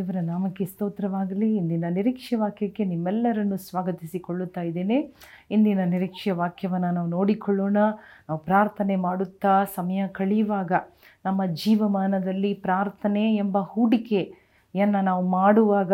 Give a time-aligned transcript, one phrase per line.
[0.00, 1.46] ದೇವರ ನಾಮಕ್ಕೆ ಸ್ತೋತ್ರವಾಗಲಿ.
[1.56, 4.98] ಇಂದಿನ ನಿರೀಕ್ಷೆ ವಾಕ್ಯಕ್ಕೆ ನಿಮ್ಮೆಲ್ಲರನ್ನು ಸ್ವಾಗತಿಸಿಕೊಳ್ಳುತ್ತಾ ಇದ್ದೇನೆ.
[5.50, 7.78] ಇಂದಿನ ನಿರೀಕ್ಷೆ ವಾಕ್ಯವನ್ನು ನಾವು ನೋಡಿಕೊಳ್ಳೋಣ.
[8.28, 10.72] ನಾವು ಪ್ರಾರ್ಥನೆ ಮಾಡುತ್ತಾ ಸಮಯ ಕಳೆಯುವಾಗ
[11.24, 15.92] ನಮ್ಮ ಜೀವಮಾನದಲ್ಲಿ ಪ್ರಾರ್ಥನೆ ಎಂಬ ಹೂಡಿಕೆಯನ್ನು ನಾವು ಮಾಡುವಾಗ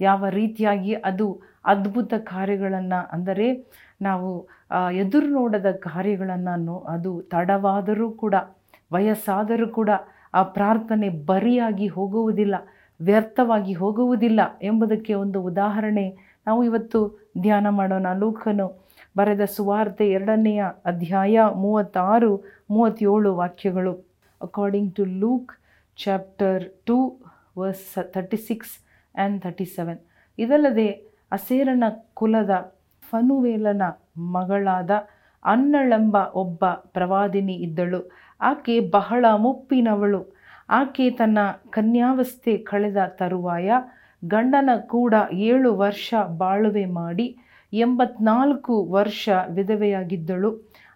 [0.00, 1.28] ಯಾವ ರೀತಿಯಾಗಿ ಅದು
[1.64, 3.48] ಅದ್ಭುತ ಕಾರ್ಯಗಳನ್ನು ಅಂದರೆ
[4.02, 4.30] ನಾವು
[5.04, 8.34] ಎದುರು ನೋಡದ ಕಾರ್ಯಗಳನ್ನು ಅದು ತಡವಾದರೂ ಕೂಡ,
[8.92, 9.90] ವಯಸ್ಸಾದರೂ ಕೂಡ
[10.34, 12.56] ಆ ಪ್ರಾರ್ಥನೆ ಬರಿಯಾಗಿ ಹೋಗುವುದಿಲ್ಲ.
[13.00, 16.16] ವ್ಯರ್ಥವಾಗಿ ಹೋಗುವುದಿಲ್ಲ ಎಂಬುದಕ್ಕೆ ಒಂದು ಉದಾಹರಣೆ.
[16.46, 18.06] ನಾವು ಇವತ್ತು ಧ್ಯಾನ ಮಾಡೋಣ.
[18.12, 22.36] ಲೂಕನು ಬರೆದ ಸುವಾರ್ತೆ ಎರಡನೆಯ ಅಧ್ಯಾಯ ಮೂವತ್ತಾರು,
[22.70, 24.06] ಮೂವತ್ತೇಳು ವಾಕ್ಯಗಳು.
[24.42, 25.52] According to Luke
[26.04, 27.18] chapter two
[27.58, 28.70] verse thirty six
[29.16, 29.98] and thirty seven
[30.38, 30.88] ಇದಲ್ಲದೆ
[31.32, 31.84] ಅಸೇರನ
[32.14, 32.74] ಕುಲದ
[33.10, 33.82] ಫನುವೇಲನ
[34.18, 34.90] ಮಗಳಾದ
[35.44, 38.10] ಅನ್ನಳೆಂಬ ಒಬ್ಬ ಪ್ರವಾದಿನಿ ಇದ್ದಳು.
[38.40, 40.35] ಆಕೆ ಬಹಳ ಮುಪ್ಪಿನವಳು.
[40.68, 41.38] ಆಕೆ ತನ್ನ
[41.70, 43.72] ಕನ್ಯಾವಸ್ಥೆ ಕಳೆದ ತರುವಾಯ
[44.28, 47.36] ಗಂಡನ ಕೂಡ ಏಳು ವರ್ಷ ಬಾಳುವೆ ಮಾಡಿ
[47.72, 50.50] ಎಂಬತ್ನಾಲ್ಕು ವರ್ಷ ವಿಧವೆಯಾಗಿದ್ದಳು.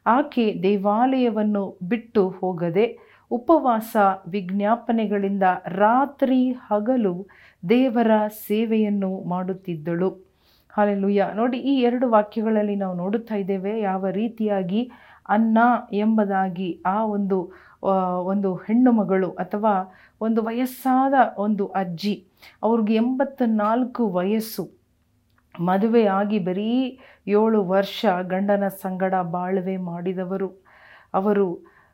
[0.06, 2.98] ಆಕೆ ದೇವಾಲಯವನ್ನು ಬಿಟ್ಟು ಹೋಗದೆ
[3.30, 3.96] ಉಪವಾಸ
[4.28, 7.26] ವಿಜ್ಞಾಪನೆಗಳಿಂದ ರಾತ್ರಿ ಹಗಲು
[7.68, 10.30] ದೇವರ ಸೇವೆಯನ್ನು ಮಾಡುತ್ತಿದ್ದಳು.
[10.76, 11.30] ಹಾಲೆಲುಯ್ಯ.
[11.34, 14.91] ನೋಡಿ, ಈ ಎರಡು ವಾಕ್ಯಗಳಲ್ಲಿ ನಾವು ನೋಡುತ್ತಾ ಇದ್ದೇವೆ ಯಾವ ರೀತಿಯಾಗಿ
[15.30, 15.58] ಅನ್ನ
[15.92, 17.38] ಎಂಬುದಾಗಿ ಆ ಒಂದು
[18.24, 19.74] ಒಂದು ಹೆಣ್ಣು ಮಗಳು ಅಥವಾ
[20.20, 22.14] ಒಂದು ವಯಸ್ಸಾದ ಒಂದು ಅಜ್ಜಿ,
[22.62, 24.64] ಅವ್ರಿಗೆ ಎಂಬತ್ತ ನಾಲ್ಕು ವಯಸ್ಸು
[25.54, 26.72] ಮದುವೆಯಾಗಿ ಬರೀ
[27.28, 30.50] ಏಳು ವರ್ಷ ಗಂಡನ ಸಂಗಡ ಬಾಳ್ವೆ ಮಾಡಿದವರು.
[31.14, 31.46] ಅವರು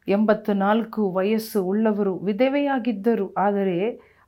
[0.09, 3.27] ಎಂಬತ್ತು ನಾಲ್ಕು ವಯಸ್ಸು ಉಳ್ಳವರು, ವಿಧವೆಯಾಗಿದ್ದರು.
[3.37, 3.79] ಆದರೆ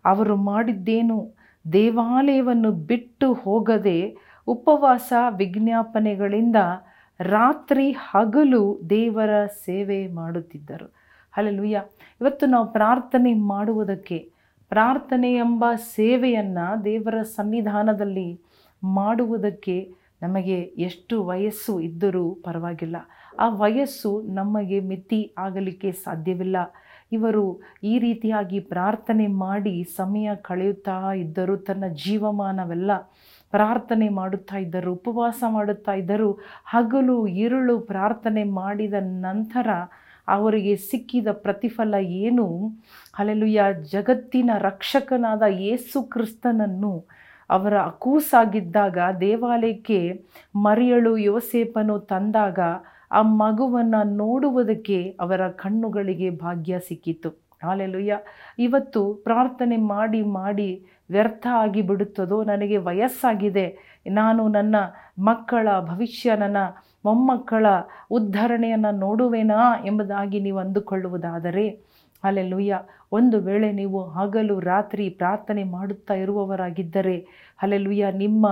[0.04, 1.18] ಅವರು ಮಾಡಿದ್ದೇನು?
[1.64, 3.98] ದೇವಾಲಯವನ್ನು ಬಿಟ್ಟು ಹೋಗದೆ
[4.46, 6.58] ಉಪವಾಸ ವಿಜ್ಞಾಪನೆಗಳಿಂದ
[7.20, 10.94] ರಾತ್ರಿ ಹಗಲು ದೇವರ ಸೇವೆ ಮಾಡುತ್ತಿದ್ದರು.
[11.36, 11.82] ಅಲ್ಲೆಲುಯ್ಯ
[12.20, 14.30] ಇವತ್ತು ನಾವು ಪ್ರಾರ್ಥನೆ ಮಾಡುವುದಕ್ಕೆ,
[14.68, 18.40] ಪ್ರಾರ್ಥನೆ ಎಂಬ ಸೇವೆಯನ್ನು ದೇವರ ಸನ್ನಿಧಾನದಲ್ಲಿ
[18.84, 22.96] ಮಾಡುವುದಕ್ಕೆ ನಮಗೆ ಎಷ್ಟು ವಯಸ್ಸು ಇದ್ದರೂ ಪರವಾಗಿಲ್ಲ.
[23.38, 26.56] ಆ ವಯಸ್ಸು ನಮಗೆ ಮಿತಿ ಆಗಲಿಕ್ಕೆ ಸಾಧ್ಯವಿಲ್ಲ.
[27.12, 32.90] ಇವರು ಈ ರೀತಿಯಾಗಿ ಪ್ರಾರ್ಥನೆ ಮಾಡಿ ಸಮಯ ಕಳೆಯುತ್ತಾ ಇದ್ದರು ತನ್ನ ಜೀವಮಾನವೆಲ್ಲ
[33.50, 36.38] ಪ್ರಾರ್ಥನೆ ಮಾಡುತ್ತಾ ಇದ್ದರು, ಉಪವಾಸ ಮಾಡುತ್ತಾ ಇದ್ದರು.
[36.64, 39.68] ಹಗಲು ಇರುಳು ಪ್ರಾರ್ಥನೆ ಮಾಡಿದ ನಂತರ
[40.28, 42.72] ಅವರಿಗೆ ಸಿಕ್ಕಿದ ಪ್ರತಿಫಲ ಏನು?
[43.18, 47.06] ಅಲ್ಲೆಲುಯ್ಯ ಜಗತ್ತಿನ ರಕ್ಷಕನಾದ ಯೇಸು ಕ್ರಿಸ್ತನನ್ನು
[47.50, 50.26] ಅವರ ಕೂಸಾಗಿದ್ದಾಗ ದೇವಾಲಯಕ್ಕೆ
[50.56, 52.58] ಮರಿಯಳು ಯೋಸೇಪನು ತಂದಾಗ
[53.12, 57.47] ಆ ಮಗುವನ್ನು ನೋಡುವುದಕ್ಕೆ ಅವರ ಕಣ್ಣುಗಳಿಗೆ ಭಾಗ್ಯ ಸಿಕ್ಕಿತು.
[57.62, 58.18] ಹಾಲೆಲುಯ್ಯ.
[58.58, 63.98] ಇವತ್ತು ಪ್ರಾರ್ಥನೆ ಮಾಡಿ ಮಾಡಿ ವ್ಯರ್ಥ ಆಗಿ ಬಿಡುತ್ತದೋ ನನಗೆ ವಯಸ್ಸಾಗಿದೆ.
[64.06, 64.76] ನಾನು ನನ್ನ
[65.18, 66.56] ಮಕ್ಕಳ ಭವಿಷ್ಯ, ನನ್ನ
[67.04, 67.66] ಮೊಮ್ಮಕ್ಕಳ
[68.10, 71.68] ಉದ್ಧರಣೆಯನ್ನು ನೋಡುವೆನಾ ಎಂಬುದಾಗಿ ನೀವು ಅಂದುಕೊಳ್ಳುವುದಾದರೆ
[72.24, 72.80] ಅಲೆಲುಯ್ಯ
[73.12, 77.26] ಒಂದು ವೇಳೆ ನೀವು ಹಗಲು ರಾತ್ರಿ ಪ್ರಾರ್ಥನೆ ಮಾಡುತ್ತಾ ಇರುವವರಾಗಿದ್ದರೆ
[77.62, 78.46] ಅಲೆಲುಯ್ಯ ನಿಮ್ಮ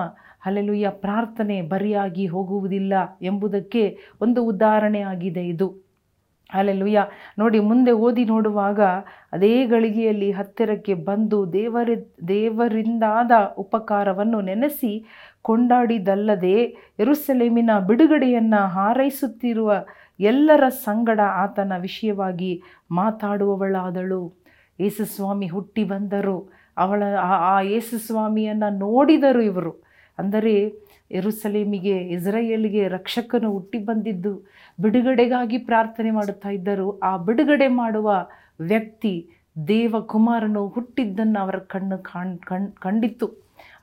[0.46, 5.85] ಅಲೆಲುಯ್ಯ ಪ್ರಾರ್ಥನೆ ಬರಿಯಾಗಿ ಹೋಗುವುದಿಲ್ಲ ಎಂಬುದಕ್ಕೆ ಒಂದು ಉದಾಹರಣೆ ಆಗಿದೆ ಇದು.
[6.50, 7.00] ಅಲ್ಲೆಲುಯ್ಯ
[7.38, 8.80] ನೋಡಿ, ಮುಂದೆ ಓದಿ ನೋಡುವಾಗ
[9.34, 11.88] ಅದೇ ಗಳಿಗೆಯಲ್ಲಿ ಹತ್ತಿರಕ್ಕೆ ಬಂದು ದೇವರ,
[12.28, 14.92] ದೇವರಿಂದಾದ ಉಪಕಾರವನ್ನು ನೆನೆಸಿ
[15.42, 16.56] ಕೊಂಡಾಡಿದಲ್ಲದೆ
[17.02, 19.72] ಎರುಸೆಲೆಮಿನ ಬಿಡುಗಡೆಯನ್ನು ಹಾರೈಸುತ್ತಿರುವ
[20.20, 22.52] ಎಲ್ಲರ ಸಂಗಡ ಆತನ ವಿಷಯವಾಗಿ
[22.90, 24.22] ಮಾತಾಡುವವಳಾದಳು.
[24.78, 26.38] ಯೇಸುಸ್ವಾಮಿ ಹುಟ್ಟಿ ಬಂದರು
[26.76, 27.02] ಅವಳ
[27.50, 29.72] ಆ ಯೇಸುಸ್ವಾಮಿಯನ್ನು ನೋಡಿದರು ಇವರು.
[30.18, 30.54] ಅಂದರೆ
[31.10, 34.32] ಯೆರೂಸಲೇಮಿಗೆ, ಇಸ್ರಾಯೇಲ್ಗೆ ರಕ್ಷಕನು ಹುಟ್ಟಿ ಬಂದಿದ್ದು
[34.80, 37.00] ಬಿಡುಗಡೆಗಾಗಿ ಪ್ರಾರ್ಥನೆ ಮಾಡುತ್ತಾ ಇದ್ದರು.
[37.00, 38.10] ಆ ಬಿಡುಗಡೆ ಮಾಡುವ
[38.60, 39.14] ವ್ಯಕ್ತಿ
[39.68, 43.26] ದೇವಕುಮಾರನು ಹುಟ್ಟಿದ್ದನ್ನು ಅವರ ಕಣ್ಣು ಕಾಣ್, ಕಣ್, ಕಂಡಿತ್ತು.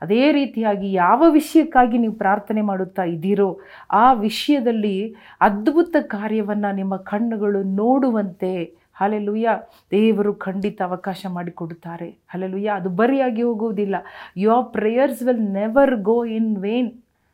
[0.01, 3.49] ಅದೇ ರೀತಿಯಾಗಿ ಯಾವ ವಿಷಯಕ್ಕಾಗಿ ನೀವು ಪ್ರಾರ್ಥನೆ ಮಾಡುತ್ತಾ ಇದ್ದೀರೋ
[3.91, 8.53] ಆ ವಿಷಯದಲ್ಲಿ ಅದ್ಭುತ ಕಾರ್ಯವನ್ನು ನಿಮ್ಮ ಕಣ್ಣುಗಳು ನೋಡುವಂತೆ
[8.95, 9.49] ಹಲೆಲುಯ್ಯ
[9.91, 12.09] ದೇವರು ಖಂಡಿತ ಅವಕಾಶ ಮಾಡಿಕೊಡುತ್ತಾರೆ.
[12.29, 13.95] ಹಲೆಲುಯ್ಯ ಅದು ಬರಿಯಾಗಿ ಹೋಗುವುದಿಲ್ಲ.
[14.37, 16.91] Your prayers will never go in vain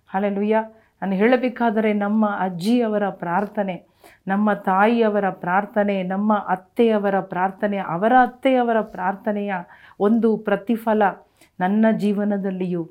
[0.09, 0.58] hallelujah.
[1.02, 3.88] ನಾನು ಹೇಳಬೇಕಾದರೆ ನಮ್ಮ ಅಜ್ಜಿಯವರ ಪ್ರಾರ್ಥನೆ,
[4.28, 9.53] ನಮ್ಮ ತಾಯಿಯವರ ಪ್ರಾರ್ಥನೆ, ನಮ್ಮ ಅತ್ತೆಯವರ ಪ್ರಾರ್ಥನೆ, ಅವರ ಅತ್ತೆಯವರ ಪ್ರಾರ್ಥನೆಯ
[10.00, 11.03] ಒಂದು ಪ್ರತಿಫಲ
[11.59, 12.90] ನನ್ನ ಜೀವನದಲ್ಲಿಯೂ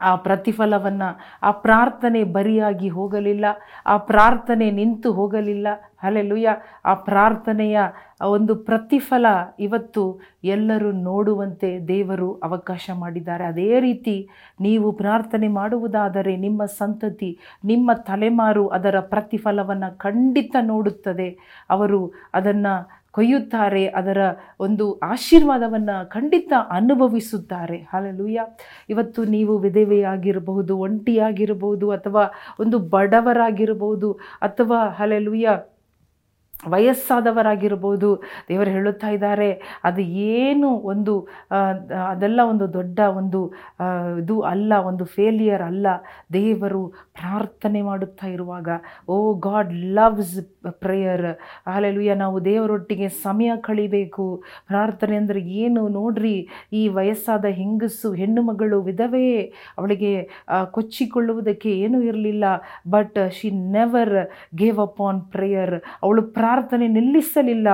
[0.00, 3.44] ಆ ಪ್ರತಿಫಲವನ್ನು, ಆ ಪ್ರಾರ್ಥನೆ ಬರಿಯಾಗಿ ಹೋಗಲಿಲ್ಲ,
[3.86, 5.66] ಆ ಪ್ರಾರ್ಥನೆ ನಿಂತು ಹೋಗಲಿಲ್ಲ.
[6.02, 7.78] ಅಲ್ಲೆಲುಯ್ಯ ಆ ಪ್ರಾರ್ಥನೆಯ
[8.22, 9.26] ಒಂದು ಪ್ರತಿಫಲ
[9.60, 13.44] ಇವತ್ತು ಎಲ್ಲರೂ ನೋಡುವಂತೆ ದೇವರು ಅವಕಾಶ ಮಾಡಿದ್ದಾರೆ.
[13.44, 14.28] ಅದೇ ರೀತಿ
[14.60, 21.60] ನೀವು ಪ್ರಾರ್ಥನೆ ಮಾಡುವುದಾದರೆ ನಿಮ್ಮ ಸಂತತಿ, ನಿಮ್ಮ ತಲೆಮಾರು ಅದರ ಪ್ರತಿಫಲವನ್ನು ಖಂಡಿತ ನೋಡುತ್ತದೆ.
[21.70, 24.18] ಅವರು ಅದನ್ನು ಕೊಯ್ಯುತ್ತಾರೆ, ಅದರ
[24.60, 27.78] ಒಂದು ಆಶೀರ್ವಾದವನ್ನು ಖಂಡಿತ ಅನುಭವಿಸುತ್ತಾರೆ.
[27.92, 28.40] ಹಾಲೆಲೂಯ
[28.90, 32.24] ಇವತ್ತು ನೀವು ವಿಧವೆಯಾಗಿರಬಹುದು, ಒಂಟಿಯಾಗಿರಬಹುದು, ಅಥವಾ
[32.60, 34.10] ಒಂದು ಬಡವರಾಗಿರಬಹುದು,
[34.48, 35.48] ಅಥವಾ ಹಲೆಲುಯ್ಯ
[36.72, 38.10] ವಯಸ್ಸಾದವರಾಗಿರ್ಬೋದು.
[38.48, 39.50] ದೇವರು ಹೇಳುತ್ತಾ ಇದ್ದಾರೆ,
[39.88, 40.02] ಅದು
[40.36, 41.14] ಏನು ಒಂದು
[42.12, 43.40] ಅದೆಲ್ಲ ಒಂದು ದೊಡ್ಡ ಒಂದು
[44.22, 45.86] ಇದು ಅಲ್ಲ, ಒಂದು ಫೇಲಿಯರ್ ಅಲ್ಲ.
[46.38, 46.82] ದೇವರು
[47.20, 48.68] ಪ್ರಾರ್ಥನೆ ಮಾಡುತ್ತಾ ಇರುವಾಗ,
[49.14, 49.16] oh
[49.48, 50.36] God loves
[50.84, 51.28] prayer.
[51.74, 54.26] Alleluia ನಾವು ದೇವರೊಟ್ಟಿಗೆ ಸಮಯ ಕಳಿಬೇಕು.
[54.70, 55.82] ಪ್ರಾರ್ಥನೆ ಅಂದರೆ ಏನು?
[55.98, 56.36] ನೋಡ್ರಿ,
[56.80, 59.28] ಈ ವಯಸ್ಸಾದ ಹೆಂಗಸು, ಹೆಣ್ಣು ಮಗಳು, ವಿಧವೇ,
[59.78, 60.12] ಅವಳಿಗೆ
[60.76, 62.44] ಕೊಚ್ಚಿಕೊಳ್ಳುವುದಕ್ಕೆ ಏನೂ ಇರಲಿಲ್ಲ.
[62.94, 64.14] But she never
[64.62, 65.74] gave up on prayer
[66.04, 66.22] ಅವಳು
[66.54, 67.68] ಪ್ರಾರ್ಥನೆ ನಿಲ್ಲಿಸಲಿಲ್ಲ.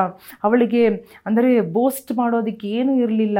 [0.45, 0.85] ಅವಳಿಗೆ
[1.27, 3.39] ಅಂದರೆ ಬೋಸ್ಟ್ ಮಾಡೋದಕ್ಕೆ ಏನೂ ಇರಲಿಲ್ಲ.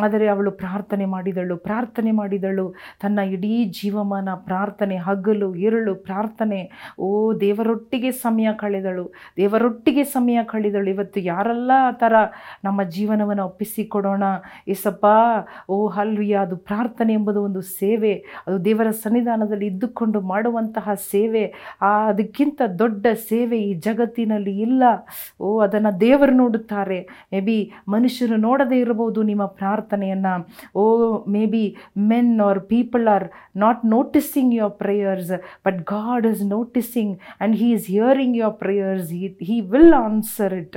[0.00, 2.74] ಆದರೆ ಅವಳು ಪ್ರಾರ್ಥನೆ ಮಾಡಿದಳು ಪ್ರಾರ್ಥನೆ ಮಾಡಿದಳು.
[3.02, 6.70] ತನ್ನ ಇಡೀ ಜೀವಮಾನ ಪ್ರಾರ್ಥನೆ, ಹಗಲು, ಇರಳು, ಪ್ರಾರ್ಥನೆ.
[6.98, 10.90] ಓ, ದೇವರೊಟ್ಟಿಗೆ ಸಮಯ ಕಳೆದಳು, ದೇವರೊಟ್ಟಿಗೆ ಸಮಯ ಕಳೆದಳು.
[10.90, 12.14] ಇವತ್ತು ಯಾರೆಲ್ಲ ಆ ಥರ
[12.64, 14.22] ನಮ್ಮ ಜೀವನವನ್ನು ಒಪ್ಪಿಸಿಕೊಡೋಣ?
[14.68, 15.06] ಏಸಪ್ಪ,
[15.68, 18.14] ಓ ಹಲ್ವಿಯ ಅದು ಪ್ರಾರ್ಥನೆ ಎಂಬುದು ಒಂದು ಸೇವೆ.
[18.46, 21.54] ಅದು ದೇವರ ಸನ್ನಿಧಾನದಲ್ಲಿ ಇದ್ದುಕೊಂಡು ಮಾಡುವಂತಹ ಸೇವೆ.
[21.82, 24.82] ಆ, ಅದಕ್ಕಿಂತ ದೊಡ್ಡ ಸೇವೆ ಈ ಜಗತ್ತಿನಲ್ಲಿ ಇಲ್ಲ.
[25.40, 27.00] ಓ, ಅದನ್ನು ದೇವರು ನೋಡುತ್ತಾರೆ.
[27.32, 29.46] ಮೇ ಬಿ ಮನುಷ್ಯರು ನೋಡದೇ ಇರಬಹುದು ನಿಮ್ಮ
[29.82, 30.34] ಪ್ರಾರ್ಥನೆಯನ್ನು,
[30.78, 30.84] ಓ,
[31.46, 33.24] maybe men are people are
[33.56, 35.30] not noticing your prayers
[35.66, 39.10] but God is noticing and he is hearing your prayers
[39.42, 40.76] he will answer it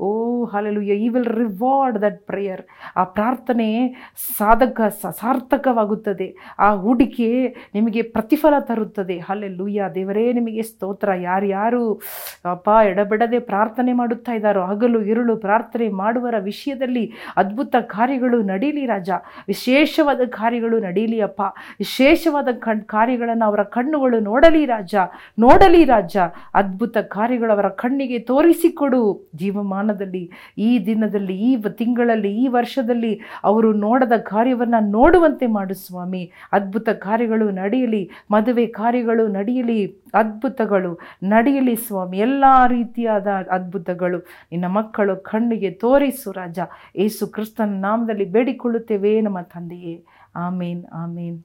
[0.00, 2.62] oh hallelujah he will reward that prayer
[2.96, 3.94] ಆ ಪ್ರಾರ್ಥನೆ
[4.38, 4.80] ಸಾಧಕ
[5.10, 6.36] ಸಾರ್ಥಕವಾಗುತ್ತದೆ.
[6.58, 9.18] ಆ ಹೂಡಿಕೆ ನಿಮಗೆ ಪ್ರತಿಫಲ ತರುತ್ತದೆ.
[9.18, 11.14] ಹಾಲೆಲೂಯ್ಯ ದೇವರೇ, ನಿಮಗೆ ಸ್ತೋತ್ರ.
[11.14, 12.00] ಯಾರ್ಯಾರು,
[12.44, 19.10] ಅಪ್ಪ, ಎಡಬಿಡದೆ ಪ್ರಾರ್ಥನೆ ಮಾಡುತ್ತಾ ಇದ್ದಾರೋ, ಹಗಲು, ಇರುಳು ಪ್ರಾರ್ಥನೆ ಮಾಡುವರ ವಿಷಯದಲ್ಲಿ ಅದ್ಭುತ ಕಾರ್ಯಗಳು ನಡೀಲಿ ರಾಜ.
[19.48, 21.42] ವಿಶೇಷವಾದ ಕಾರ್ಯಗಳು ನಡೀಲಿ ಅಪ್ಪ.
[21.78, 24.94] ವಿಶೇಷವಾದ ಕಣ್ ಕಾರ್ಯಗಳನ್ನು ಅವರ ಕಣ್ಣುಗಳು ನೋಡಲಿ ರಾಜ.
[25.38, 26.16] ನೋಡಲಿ ರಾಜ.
[26.54, 29.30] ಅದ್ಭುತ ಕಾರ್ಯಗಳು ಅವರ ಕಣ್ಣಿಗೆ ತೋರಿಸಿಕೊಡು.
[29.36, 36.32] ಜೀವಮಾನದಲ್ಲಿ, ಈ ದಿನದಲ್ಲಿ, ಈ ತಿಂಗಳಲ್ಲಿ, ಈ ವರ್ಷದಲ್ಲಿ ಅವರು ನೋಡದ ಕಾರ್ಯವನ್ನು ನೋಡುವಂತೆ ಮಾಡು ಸ್ವಾಮಿ.
[36.52, 42.18] ಅದ್ಭುತ ಕಾರ್ಯಗಳು ನಡೆಯಲಿ ಮದುವೆ ಕಾರ್ಯಗಳು ನಡೆಯಲಿ ಅದ್ಭುತಗಳು ನಡೆಯಲಿ ಸ್ವಾಮಿ.
[42.18, 44.18] ಎಲ್ಲ ರೀತಿಯಾದ ಅದ್ಭುತಗಳು.
[44.18, 46.58] ನಿನ್ನ ಮಕ್ಕಳು ಕಣ್ಣಿಗೆ ತೋರಿಸು ರಾಜ.
[46.96, 50.04] ಏಸು ಕ್ರಿಸ್ತನ ನಾಮದಲ್ಲಿ ಬೇಡಿಕೊಳ್ಳುತ್ತೇವೆ ನಮ್ಮ ತಂದೆಯೇ.
[50.36, 51.42] ಆಮೇನ್ ಆಮೇನ್.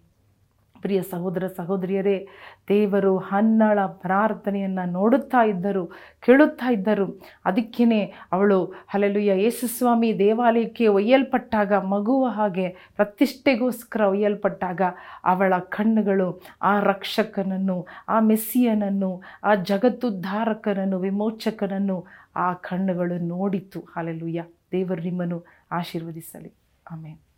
[0.82, 2.28] ಪ್ರಿಯ ಸಹೋದರ, ಸಹೋದರಿಯರೇ,
[2.68, 5.86] ದೇವರು ಹನ್ನಳ ಪ್ರಾರ್ಥನೆಯನ್ನು ನೋಡುತ್ತಾ ಇದ್ದರು,
[6.20, 7.22] ಕೇಳುತ್ತಾ ಇದ್ದರು.
[7.46, 14.82] ಅದಕ್ಕೇ ಅವಳು ಹಲಲುಯ್ಯ ಯೇಸುಸ್ವಾಮಿ ದೇವಾಲಯಕ್ಕೆ ಒಯ್ಯಲ್ಪಟ್ಟಾಗ, ಮಗುವ ಹಾಗೆ ಪ್ರತಿಷ್ಠೆಗೋಸ್ಕರ ಒಯ್ಯಲ್ಪಟ್ಟಾಗ,
[15.24, 22.06] ಅವಳ ಕಣ್ಣುಗಳು ಆ ರಕ್ಷಕನನ್ನು, ಆ ಮೆಸ್ಸಿಯನನ್ನು, ಆ ಜಗತ್ತುದ್ಧಾರಕನನ್ನು ವಿಮೋಚಕನನ್ನು,
[22.36, 23.80] ಆ ಕಣ್ಣುಗಳು ನೋಡಿತು.
[23.80, 26.61] ಹಲಲುಯ್ಯ ದೇವರು ನಿಮ್ಮನ್ನು ಆಶೀರ್ವದಿಸಲಿ.
[26.92, 27.31] Amém.